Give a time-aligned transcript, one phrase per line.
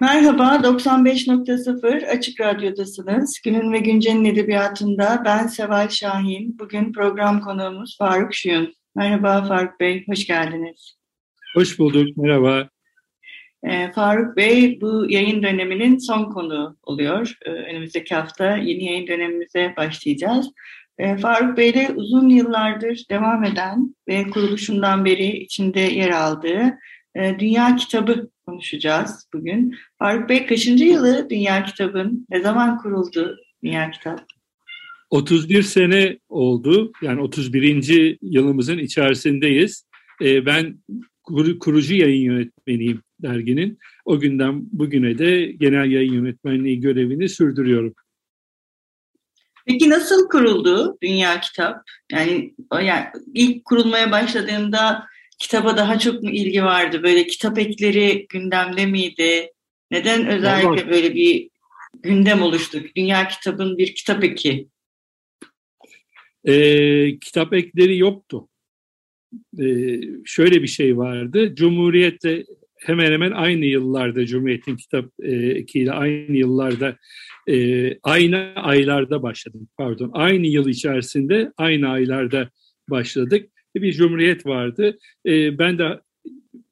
[0.00, 3.40] Merhaba, 95.0 Açık Radyo'dasınız.
[3.44, 6.58] Günün ve Güncel'in edebiyatında ben Seval Şahin.
[6.58, 8.74] Bugün program konuğumuz Faruk Şuyun.
[8.96, 10.96] Merhaba Faruk Bey, hoş geldiniz.
[11.54, 12.68] Hoş bulduk, merhaba.
[13.64, 17.34] Ee, Faruk Bey bu yayın döneminin son konu oluyor.
[17.46, 20.50] Ee, önümüzdeki hafta yeni yayın dönemimize başlayacağız.
[20.98, 26.78] Ee, Faruk Bey de uzun yıllardır devam eden ve kuruluşundan beri içinde yer aldığı
[27.16, 29.76] e, Dünya Kitabı konuşacağız bugün.
[29.98, 32.26] Faruk Bey kaçıncı yılı Dünya Kitabı'nın?
[32.30, 34.24] Ne zaman kuruldu Dünya Kitap?
[35.10, 36.92] 31 sene oldu.
[37.02, 38.18] Yani 31.
[38.22, 39.86] yılımızın içerisindeyiz.
[40.20, 40.78] Ben
[41.60, 43.78] kurucu yayın yönetmeniyim derginin.
[44.04, 47.94] O günden bugüne de genel yayın yönetmenliği görevini sürdürüyorum.
[49.66, 51.82] Peki nasıl kuruldu Dünya Kitap?
[52.12, 55.06] Yani, yani ilk kurulmaya başladığında
[55.38, 57.02] kitaba daha çok mu ilgi vardı?
[57.02, 59.50] Böyle kitap ekleri gündemde miydi?
[59.90, 60.90] Neden özellikle Vallahi.
[60.90, 61.50] böyle bir
[62.02, 62.78] gündem oluştu?
[62.96, 64.68] Dünya Kitab'ın bir kitap eki.
[66.44, 68.48] Ee, kitap ekleri yoktu.
[69.60, 71.54] Ee, şöyle bir şey vardı.
[71.54, 72.44] Cumhuriyet'te
[72.84, 76.96] hemen hemen aynı yıllarda Cumhuriyet'in kitap e, ekiyle aynı yıllarda
[77.48, 79.68] e, aynı aylarda başladım.
[79.78, 82.50] Pardon, aynı yıl içerisinde aynı aylarda
[82.90, 83.50] başladık.
[83.76, 84.98] Bir Cumhuriyet vardı.
[85.26, 86.00] E, ben de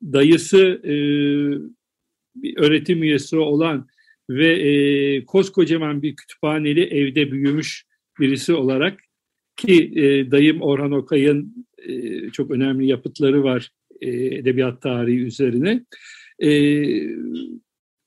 [0.02, 0.94] dayısı e,
[2.34, 3.88] bir öğretim üyesi olan
[4.30, 7.84] ve e, koskocaman bir kütüphaneli evde büyümüş
[8.20, 9.00] birisi olarak
[9.56, 15.84] ki e, dayım Orhan Okay'ın e, çok önemli yapıtları var e, edebiyat tarihi üzerine.
[16.42, 16.50] E,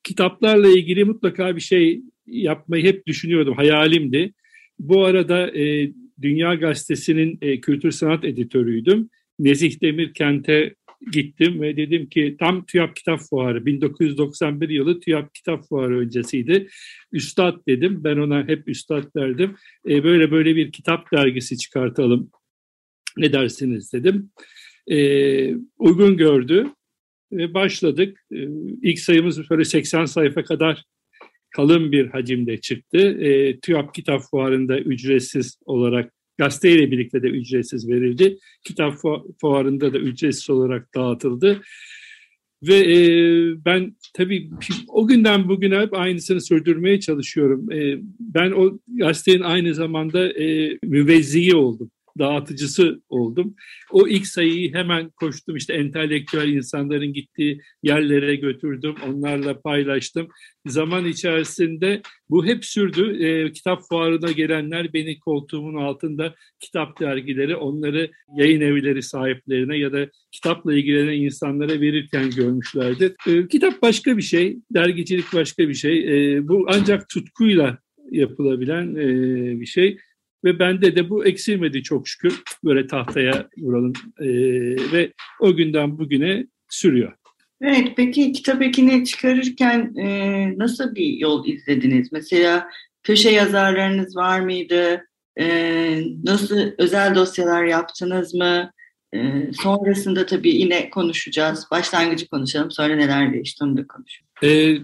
[0.03, 4.33] kitaplarla ilgili mutlaka bir şey yapmayı hep düşünüyordum, hayalimdi.
[4.79, 5.91] Bu arada e,
[6.21, 9.09] Dünya Gazetesi'nin e, kültür sanat editörüydüm.
[9.39, 10.75] Nezih Demir kente
[11.11, 16.67] gittim ve dedim ki tam TÜYAP Kitap Fuarı 1991 yılı TÜYAP Kitap Fuarı öncesiydi.
[17.11, 19.55] Üstad dedim ben ona hep üstad derdim.
[19.89, 22.31] E, böyle böyle bir kitap dergisi çıkartalım
[23.17, 24.31] ne dersiniz dedim.
[24.91, 24.97] E,
[25.77, 26.67] uygun gördü
[27.31, 28.25] ve başladık.
[28.31, 28.37] E,
[28.81, 30.83] ilk sayımız böyle 80 sayfa kadar
[31.55, 32.97] kalın bir hacimde çıktı.
[32.97, 38.37] E, TÜYAP Kitap Fuarı'nda ücretsiz olarak gazeteyle birlikte de ücretsiz verildi.
[38.63, 38.93] Kitap
[39.41, 41.61] fuarında da ücretsiz olarak dağıtıldı.
[42.63, 42.97] Ve e,
[43.65, 44.49] ben tabii
[44.87, 47.71] o günden bugüne hep aynısını sürdürmeye çalışıyorum.
[47.71, 53.55] E, ben o gazetenin aynı zamanda e, müvezziyi oldum dağıtıcısı oldum.
[53.91, 60.27] O ilk sayıyı hemen koştum işte entelektüel insanların gittiği yerlere götürdüm, onlarla paylaştım.
[60.65, 63.23] Zaman içerisinde bu hep sürdü.
[63.25, 70.09] E, kitap fuarına gelenler beni koltuğumun altında kitap dergileri onları yayın evleri sahiplerine ya da
[70.31, 73.15] kitapla ilgilenen insanlara verirken görmüşlerdi.
[73.27, 75.97] E, kitap başka bir şey, dergicilik başka bir şey.
[76.35, 77.77] E, bu ancak tutkuyla
[78.11, 79.97] yapılabilen e, bir şey.
[80.45, 82.43] Ve bende de bu eksilmedi çok şükür.
[82.63, 83.93] Böyle tahtaya vuralım.
[84.19, 84.27] E,
[84.91, 87.13] ve o günden bugüne sürüyor.
[87.61, 92.11] Evet, peki kitap ekini çıkarırken e, nasıl bir yol izlediniz?
[92.11, 92.67] Mesela
[93.03, 95.05] köşe yazarlarınız var mıydı?
[95.39, 95.45] E,
[96.23, 98.71] nasıl özel dosyalar yaptınız mı?
[99.15, 99.19] E,
[99.53, 101.67] sonrasında tabii yine konuşacağız.
[101.71, 104.29] Başlangıcı konuşalım, sonra neler değişti onu da konuşalım.
[104.43, 104.77] E,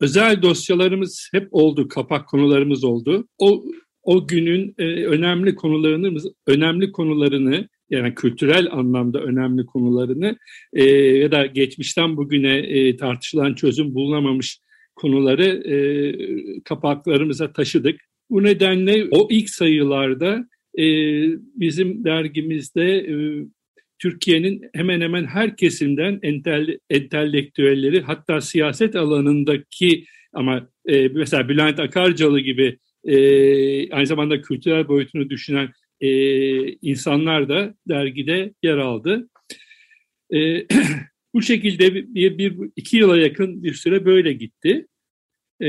[0.00, 3.28] özel dosyalarımız hep oldu, kapak konularımız oldu.
[3.38, 3.64] O
[4.08, 10.36] o günün e, önemli konularını önemli konularını yani kültürel anlamda önemli konularını
[10.72, 14.60] e, ya da geçmişten bugüne e, tartışılan çözüm bulunamamış
[14.94, 15.76] konuları e,
[16.64, 18.00] kapaklarımıza taşıdık.
[18.30, 20.84] Bu nedenle o ilk sayılarda e,
[21.54, 23.14] bizim dergimizde e,
[23.98, 32.40] Türkiye'nin hemen hemen her kesimden entel, entelektüelleri hatta siyaset alanındaki ama e, mesela Bülent Akarcalı
[32.40, 32.78] gibi
[33.08, 35.68] e, aynı zamanda kültürel boyutunu düşünen
[36.00, 36.10] e,
[36.72, 39.28] insanlar da dergide yer aldı.
[40.34, 40.66] E,
[41.34, 44.86] bu şekilde bir, bir, iki yıla yakın bir süre böyle gitti.
[45.62, 45.68] E,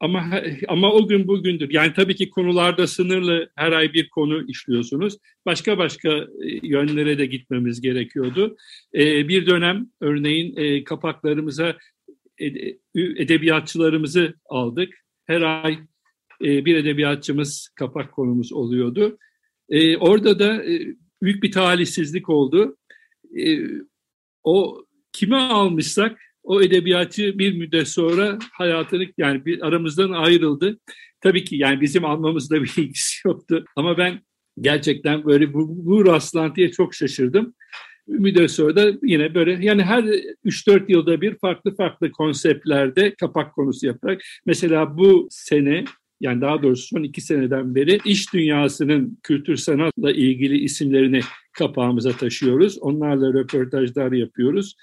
[0.00, 1.70] ama ama o gün bugündür.
[1.72, 5.18] Yani tabii ki konularda sınırlı her ay bir konu işliyorsunuz.
[5.46, 6.26] Başka başka e,
[6.62, 8.56] yönlere de gitmemiz gerekiyordu.
[8.94, 11.76] E, bir dönem örneğin e, kapaklarımıza
[12.94, 14.94] edebiyatçılarımızı aldık.
[15.24, 15.78] Her ay
[16.40, 19.18] bir edebiyatçımız kapak konumuz oluyordu.
[20.00, 20.62] Orada da
[21.22, 22.76] büyük bir talihsizlik oldu.
[24.44, 30.78] O kime almışsak o edebiyatçı bir müddet sonra hayatını yani bir aramızdan ayrıldı.
[31.20, 34.20] Tabii ki yani bizim almamızda bir ilgisi yoktu ama ben
[34.60, 37.54] gerçekten böyle bu, bu rastlantıya çok şaşırdım.
[38.06, 44.20] Müddet sonra yine böyle yani her 3-4 yılda bir farklı farklı konseptlerde kapak konusu yaparak
[44.46, 45.84] mesela bu sene
[46.20, 51.20] yani daha doğrusu son iki seneden beri iş dünyasının kültür sanatla ilgili isimlerini
[51.52, 52.78] kapağımıza taşıyoruz.
[52.78, 54.76] Onlarla röportajlar yapıyoruz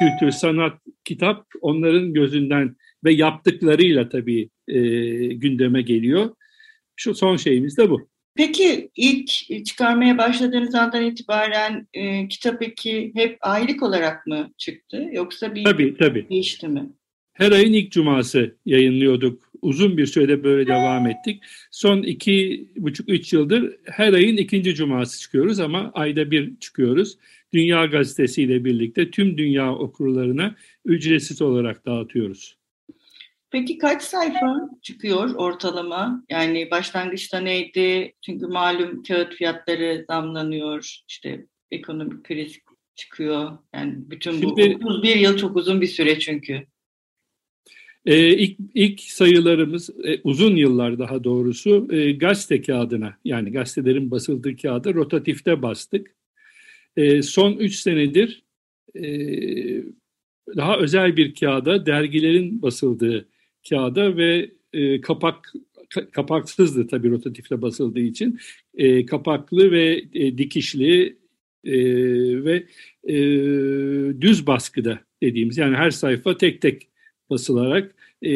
[0.00, 4.80] kültür, sanat, kitap onların gözünden ve yaptıklarıyla tabii e,
[5.26, 6.34] gündeme geliyor.
[6.96, 8.10] Şu son şeyimiz de bu.
[8.34, 9.28] Peki ilk
[9.66, 15.96] çıkarmaya başladığınız andan itibaren e, kitap eki hep aylık olarak mı çıktı yoksa bir tabii,
[15.96, 16.28] tabii.
[16.30, 16.90] değişti mi?
[17.40, 19.50] Her ayın ilk cuması yayınlıyorduk.
[19.62, 21.42] Uzun bir sürede böyle devam ettik.
[21.70, 27.18] Son iki buçuk üç yıldır her ayın ikinci cuması çıkıyoruz ama ayda bir çıkıyoruz.
[27.52, 32.56] Dünya Gazetesi ile birlikte tüm dünya okurlarına ücretsiz olarak dağıtıyoruz.
[33.50, 36.24] Peki kaç sayfa çıkıyor ortalama?
[36.30, 38.12] Yani başlangıçta neydi?
[38.26, 41.02] Çünkü malum kağıt fiyatları zamlanıyor.
[41.08, 42.58] İşte ekonomik kriz
[42.94, 43.58] çıkıyor.
[43.74, 46.66] Yani bütün bu Şimdi, 31 yıl çok uzun bir süre çünkü.
[48.06, 54.56] E, ilk, ilk sayılarımız e, uzun yıllar daha doğrusu e, gazete kağıdına yani gazetelerin basıldığı
[54.56, 56.16] kağıda rotatifte bastık.
[56.96, 58.42] E, son üç senedir
[58.94, 59.04] e,
[60.56, 63.28] daha özel bir kağıda, dergilerin basıldığı
[63.68, 65.52] kağıda ve e, kapak
[66.12, 68.38] kapaksızdı tabii rotatifle basıldığı için
[68.74, 71.16] e, kapaklı ve e, dikişli
[71.64, 71.74] e,
[72.44, 72.66] ve
[73.04, 73.14] e,
[74.20, 76.89] düz baskıda dediğimiz yani her sayfa tek tek
[77.30, 78.32] basılarak e,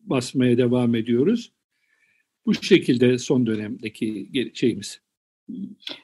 [0.00, 1.52] basmaya devam ediyoruz.
[2.46, 5.00] Bu şekilde son dönemdeki şeyimiz.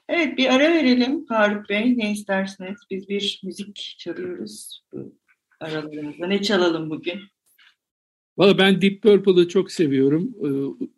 [0.09, 1.99] Evet bir ara verelim Faruk Bey.
[1.99, 2.79] Ne istersiniz?
[2.91, 4.83] Biz bir müzik çalıyoruz
[5.61, 6.27] aralarımızda.
[6.27, 7.21] Ne çalalım bugün?
[8.39, 10.35] Valla ben Deep Purple'ı çok seviyorum.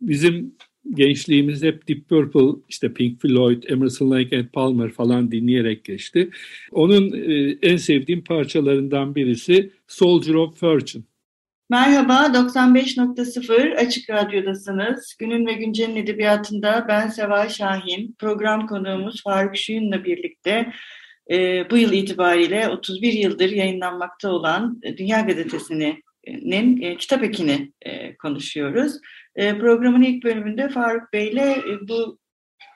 [0.01, 0.57] Bizim
[0.95, 6.31] gençliğimiz hep Deep Purple, işte Pink Floyd, Emerson, Lake and Palmer falan dinleyerek geçti.
[6.73, 11.03] Onun e, en sevdiğim parçalarından birisi Soldier of Fortune.
[11.71, 15.15] Merhaba, 95.0 Açık Radyo'dasınız.
[15.19, 20.73] Günün ve Güncel'in edebiyatında ben Seval Şahin, program konuğumuz Faruk Şuyun'la birlikte
[21.31, 28.93] e, bu yıl itibariyle 31 yıldır yayınlanmakta olan Dünya Gazetesi'nin e, kitap ekini e, konuşuyoruz.
[29.39, 32.19] E, programın ilk bölümünde Faruk Bey'le e, bu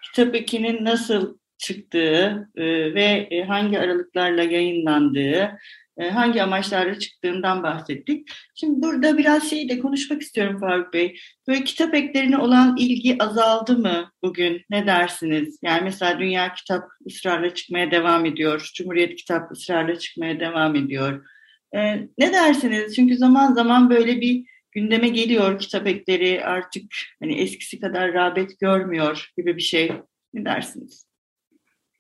[0.05, 2.65] kitap ekinin nasıl çıktığı e,
[2.95, 5.59] ve e, hangi aralıklarla yayınlandığı,
[5.99, 8.29] e, hangi amaçlarla çıktığından bahsettik.
[8.55, 11.17] Şimdi burada biraz şeyi de konuşmak istiyorum Faruk Bey.
[11.49, 14.63] Böyle kitap eklerine olan ilgi azaldı mı bugün?
[14.71, 15.59] Ne dersiniz?
[15.63, 18.71] Yani mesela Dünya Kitap ısrarla çıkmaya devam ediyor.
[18.75, 21.27] Cumhuriyet Kitap ısrarla çıkmaya devam ediyor.
[21.75, 22.97] Ee, ne dersiniz?
[22.97, 26.85] Çünkü zaman zaman böyle bir gündeme geliyor kitap ekleri artık
[27.21, 29.93] hani eskisi kadar rağbet görmüyor gibi bir şey.
[30.35, 31.07] Ne dersiniz?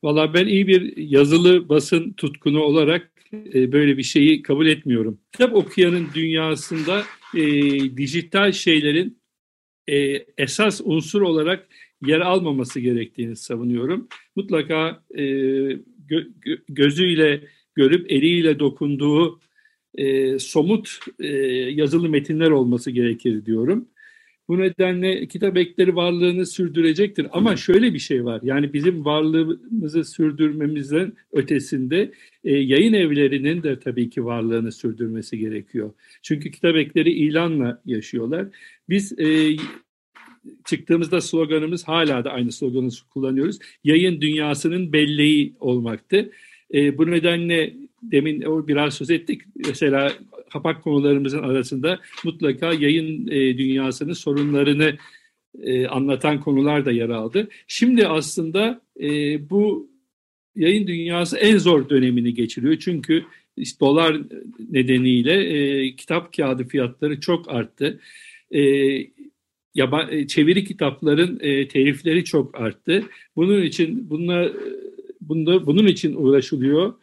[0.02, 5.20] Valla ben iyi bir yazılı basın tutkunu olarak e, böyle bir şeyi kabul etmiyorum.
[5.32, 7.02] Kitap okuyanın dünyasında
[7.34, 7.42] e,
[7.96, 9.22] dijital şeylerin
[9.88, 11.68] e, esas unsur olarak
[12.06, 14.08] yer almaması gerektiğini savunuyorum.
[14.36, 15.24] Mutlaka e,
[16.08, 16.24] gö,
[16.68, 17.40] gözüyle
[17.74, 19.40] görüp eliyle dokunduğu
[19.94, 21.26] e, somut e,
[21.70, 23.88] yazılı metinler olması gerekir diyorum.
[24.48, 27.26] Bu nedenle kitap ekleri varlığını sürdürecektir.
[27.32, 28.40] Ama şöyle bir şey var.
[28.42, 32.12] Yani bizim varlığımızı sürdürmemizden ötesinde
[32.44, 35.92] e, yayın evlerinin de tabii ki varlığını sürdürmesi gerekiyor.
[36.22, 38.46] Çünkü kitap ekleri ilanla yaşıyorlar.
[38.88, 39.56] Biz e,
[40.66, 43.58] çıktığımızda sloganımız hala da aynı sloganı kullanıyoruz.
[43.84, 46.30] Yayın dünyasının belleği olmaktı.
[46.72, 49.42] E, bu nedenle demin o biraz söz ettik.
[49.66, 50.12] Mesela
[50.52, 54.96] kapak konularımızın arasında mutlaka yayın e, dünyasının sorunlarını
[55.62, 57.48] e, anlatan konular da yer aldı.
[57.66, 59.10] Şimdi aslında e,
[59.50, 59.90] bu
[60.56, 62.76] yayın dünyası en zor dönemini geçiriyor.
[62.76, 63.24] Çünkü
[63.56, 64.20] işte dolar
[64.70, 68.00] nedeniyle e, kitap kağıdı fiyatları çok arttı.
[68.54, 68.62] E,
[69.74, 73.04] yaba, çeviri kitapların e, telifleri çok arttı.
[73.36, 74.52] Bunun için bunlar
[75.28, 76.94] bunda bunun için uğraşılıyor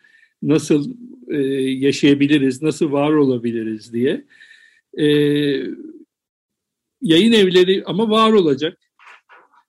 [0.42, 0.94] nasıl
[1.28, 4.26] e, yaşayabiliriz, nasıl var olabiliriz diye.
[4.98, 5.06] E,
[7.02, 8.78] yayın evleri ama var olacak.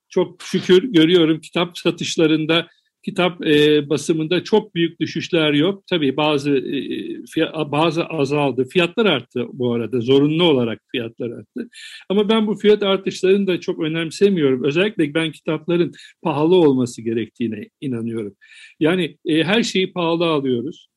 [0.09, 2.67] Çok şükür görüyorum kitap satışlarında
[3.03, 5.83] kitap e, basımında çok büyük düşüşler yok.
[5.87, 6.81] Tabii bazı e,
[7.25, 8.65] fiyat, bazı azaldı.
[8.65, 10.01] Fiyatlar arttı bu arada.
[10.01, 11.69] Zorunlu olarak fiyatlar arttı.
[12.09, 14.63] Ama ben bu fiyat artışlarını da çok önemsemiyorum.
[14.63, 15.91] Özellikle ben kitapların
[16.21, 18.35] pahalı olması gerektiğine inanıyorum.
[18.79, 20.87] Yani e, her şeyi pahalı alıyoruz.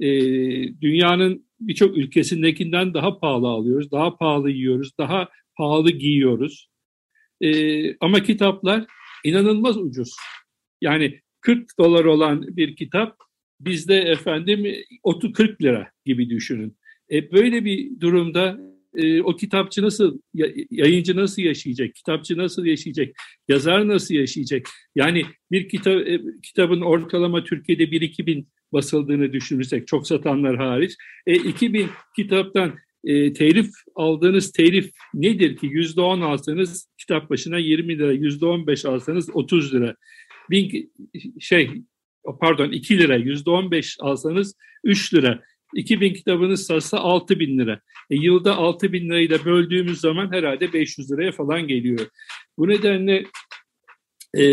[0.00, 0.08] E,
[0.80, 3.90] dünyanın birçok ülkesindekinden daha pahalı alıyoruz.
[3.90, 4.92] Daha pahalı yiyoruz.
[4.98, 6.68] Daha pahalı giyiyoruz.
[7.40, 7.50] E,
[7.96, 8.84] ama kitaplar
[9.24, 10.16] inanılmaz ucuz.
[10.82, 13.16] Yani 40 dolar olan bir kitap
[13.60, 14.66] bizde efendim
[15.02, 16.76] 30 40 lira gibi düşünün.
[17.10, 18.60] E, böyle bir durumda
[18.96, 20.18] e, o kitapçı nasıl,
[20.70, 23.08] yayıncı nasıl yaşayacak, kitapçı nasıl yaşayacak,
[23.48, 24.68] yazar nasıl yaşayacak?
[24.94, 30.92] Yani bir kitap, e, kitabın ortalama Türkiye'de 1-2 bin basıldığını düşünürsek, çok satanlar hariç,
[31.26, 32.74] e, 2 bin kitaptan
[33.04, 35.66] e, telif aldığınız telif nedir ki?
[35.66, 39.96] %10 alsanız kitap başına 20 lira, %15 alsanız 30 lira
[40.50, 40.92] bin
[41.40, 41.70] şey
[42.40, 45.42] pardon 2 lira yüzde 15 alsanız 3 lira.
[45.74, 47.80] 2000 kitabınız satsa 6 bin lira.
[48.10, 52.06] E, yılda 6 bin lirayı da böldüğümüz zaman herhalde 500 liraya falan geliyor.
[52.58, 53.24] Bu nedenle
[54.38, 54.44] e,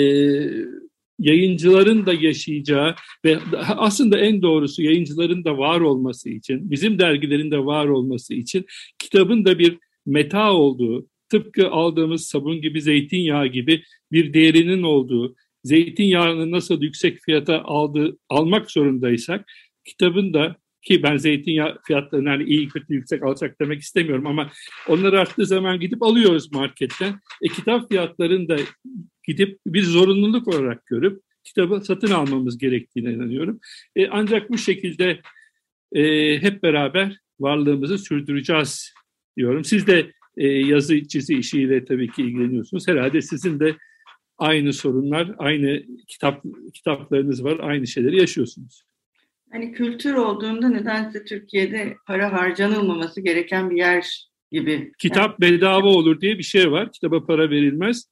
[1.19, 7.65] yayıncıların da yaşayacağı ve aslında en doğrusu yayıncıların da var olması için, bizim dergilerin de
[7.65, 8.65] var olması için
[8.99, 16.51] kitabın da bir meta olduğu, tıpkı aldığımız sabun gibi, zeytinyağı gibi bir değerinin olduğu, zeytinyağını
[16.51, 19.45] nasıl yüksek fiyata aldı, almak zorundaysak
[19.85, 24.51] kitabın da ki ben zeytinyağı fiyatlarını hani iyi kötü yüksek alacak demek istemiyorum ama
[24.87, 27.19] onlar arttığı zaman gidip alıyoruz marketten.
[27.41, 28.57] E, kitap fiyatlarını da
[29.27, 33.59] gidip bir zorunluluk olarak görüp kitabı satın almamız gerektiğine inanıyorum.
[33.95, 35.19] E, ancak bu şekilde
[35.91, 36.03] e,
[36.41, 38.93] hep beraber varlığımızı sürdüreceğiz
[39.37, 39.63] diyorum.
[39.63, 42.87] Siz de e, yazı çizi işiyle tabii ki ilgileniyorsunuz.
[42.87, 43.75] Herhalde sizin de
[44.39, 46.43] aynı sorunlar, aynı kitap
[46.73, 48.83] kitaplarınız var, aynı şeyleri yaşıyorsunuz.
[49.51, 54.91] Hani kültür olduğunda nedense Türkiye'de para harcanılmaması gereken bir yer gibi.
[54.99, 55.53] Kitap yani.
[55.53, 56.91] bedava olur diye bir şey var.
[56.91, 58.09] Kitaba para verilmez.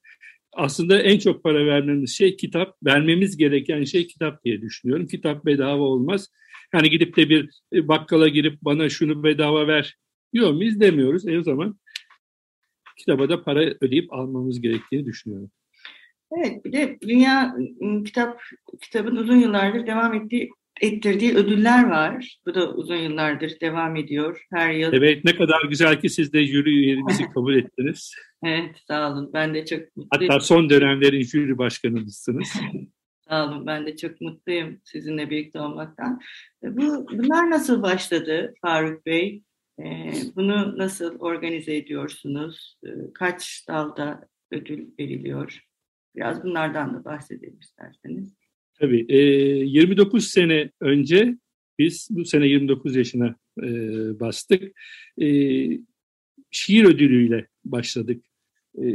[0.53, 5.07] Aslında en çok para vermemiz şey kitap, vermemiz gereken şey kitap diye düşünüyorum.
[5.07, 6.27] Kitap bedava olmaz.
[6.73, 9.95] Yani gidip de bir bakkala girip bana şunu bedava ver
[10.33, 11.27] diyor muyuz demiyoruz.
[11.27, 11.79] E o zaman
[12.97, 15.51] kitaba da para ödeyip almamız gerektiğini düşünüyorum.
[16.31, 18.41] Evet, bir de dünya ıı, kitap
[18.81, 20.49] kitabın uzun yıllardır devam ettiği
[20.81, 22.39] ettirdiği ödüller var.
[22.45, 24.93] Bu da uzun yıllardır devam ediyor her yıl.
[24.93, 28.13] Evet, ne kadar güzel ki siz de jüri üyelerimizi kabul ettiniz.
[28.43, 29.29] evet, sağ olun.
[29.33, 30.31] Ben de çok mutluyum.
[30.33, 32.53] Hatta son dönemlerin jüri başkanımızsınız.
[33.29, 33.65] sağ olun.
[33.65, 36.21] Ben de çok mutluyum sizinle birlikte olmaktan.
[36.63, 39.43] E, bu bunlar nasıl başladı Faruk Bey?
[39.79, 42.77] E, bunu nasıl organize ediyorsunuz?
[42.85, 45.66] E, kaç dalda ödül veriliyor?
[46.17, 48.33] Biraz bunlardan da bahsedelim isterseniz.
[48.79, 49.05] Tabii.
[49.09, 51.37] E, 29 sene önce
[51.79, 53.69] biz bu sene 29 yaşına e,
[54.19, 54.63] bastık.
[55.21, 55.27] E,
[56.51, 58.25] şiir ödülüyle başladık.
[58.83, 58.85] E,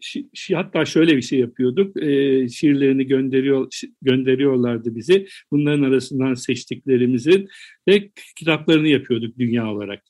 [0.00, 2.02] şi, şi, hatta şöyle bir şey yapıyorduk.
[2.02, 3.72] E, şiirlerini gönderiyor
[4.02, 5.28] gönderiyorlardı bizi.
[5.50, 7.48] Bunların arasından seçtiklerimizin
[7.88, 10.02] ve kitaplarını yapıyorduk dünya olarak.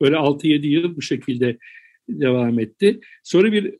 [0.00, 1.58] Böyle 6-7 yıl bu şekilde
[2.08, 3.00] devam etti.
[3.22, 3.74] Sonra bir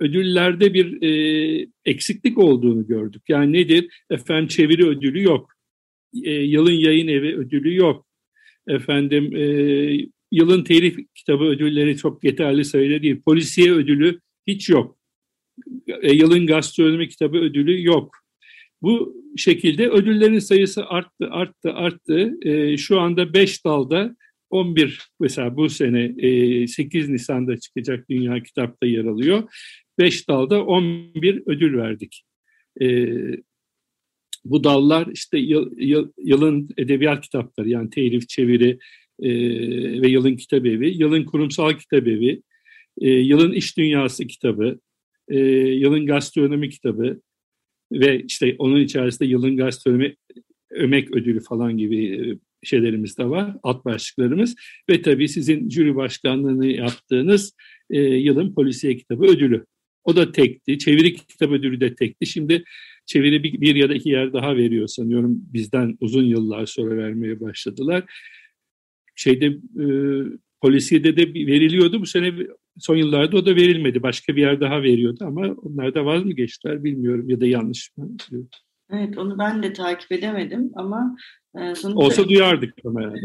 [0.00, 3.22] ödüllerde bir e, eksiklik olduğunu gördük.
[3.28, 4.02] Yani nedir?
[4.10, 5.52] Efendim çeviri ödülü yok.
[6.24, 8.06] E, yılın yayın evi ödülü yok.
[8.68, 9.44] Efendim e,
[10.32, 13.22] yılın telif kitabı ödülleri çok yeterli sayıda değil.
[13.24, 14.98] Polisiye ödülü hiç yok.
[16.02, 18.16] E, yılın gastronomi kitabı ödülü yok.
[18.82, 22.34] Bu şekilde ödüllerin sayısı arttı, arttı, arttı.
[22.42, 24.16] E, şu anda 5 dalda
[24.50, 26.14] 11 mesela bu sene
[26.66, 29.42] 8 Nisan'da çıkacak Dünya Kitap'ta yer alıyor.
[29.98, 32.24] 5 dalda 11 ödül verdik.
[32.80, 33.08] E,
[34.44, 38.78] bu dallar işte yıl, yıl, yılın edebiyat kitapları yani telif, çeviri
[39.22, 39.30] e,
[40.02, 42.42] ve yılın kitabevi, yılın kurumsal kitabevi,
[43.00, 44.80] e, yılın iş dünyası kitabı,
[45.28, 47.20] e, yılın gastronomi kitabı
[47.92, 50.16] ve işte onun içerisinde yılın gastronomi
[50.70, 54.54] ömek ödülü falan gibi e, şeylerimiz de var, alt başlıklarımız
[54.90, 57.52] ve tabii sizin jüri başkanlığını yaptığınız
[57.90, 59.64] e, yılın polisiye kitabı ödülü.
[60.08, 60.78] O da tekti.
[60.78, 62.26] Çeviri kitap ödülü de tekti.
[62.26, 62.64] Şimdi
[63.06, 65.40] çeviri bir, bir ya da iki yer daha veriyor sanıyorum.
[65.52, 68.04] Bizden uzun yıllar sonra vermeye başladılar.
[69.14, 69.86] Şeyde e,
[70.60, 72.00] polisiyede de veriliyordu.
[72.00, 72.32] Bu sene
[72.78, 74.02] son yıllarda o da verilmedi.
[74.02, 77.90] Başka bir yer daha veriyordu ama onlar da vaz mı geçtiler bilmiyorum ya da yanlış
[77.96, 78.16] mı?
[78.92, 81.16] Evet onu ben de takip edemedim ama
[81.54, 82.00] e, sonuçta...
[82.00, 83.18] Olsa duyardık ama yani.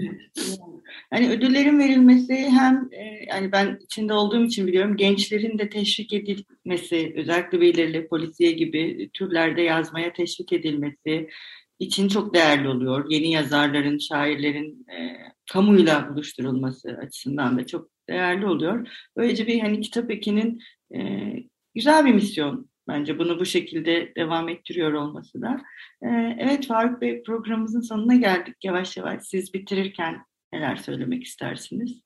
[1.14, 7.14] Yani ödüllerin verilmesi hem e, yani ben içinde olduğum için biliyorum gençlerin de teşvik edilmesi
[7.18, 11.30] özellikle belirli polisiye gibi türlerde yazmaya teşvik edilmesi
[11.80, 13.06] için çok değerli oluyor.
[13.10, 15.18] Yeni yazarların, şairlerin e,
[15.52, 18.88] kamuyla buluşturulması açısından da çok değerli oluyor.
[19.18, 20.60] Böylece bir hani kitap ekinin
[20.96, 21.00] e,
[21.76, 25.62] güzel bir misyon bence bunu bu şekilde devam ettiriyor olması da.
[26.02, 29.24] E, evet Faruk Bey programımızın sonuna geldik yavaş yavaş.
[29.24, 32.02] Siz bitirirken neler söylemek istersiniz?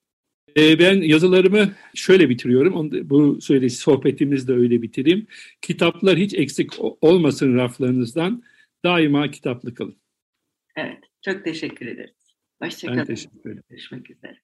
[0.58, 2.92] E, ben yazılarımı şöyle bitiriyorum.
[3.10, 5.28] Bu söylediği sohbetimizi de öyle bitireyim.
[5.62, 8.44] Kitaplar hiç eksik olmasın raflarınızdan.
[8.86, 9.98] Daima kitaplı kalın.
[10.76, 12.36] Evet, çok teşekkür ederiz.
[12.62, 13.00] Hoşçakalın.
[13.00, 13.64] Ben teşekkür ederim.
[13.70, 14.38] Görüşmek üzere.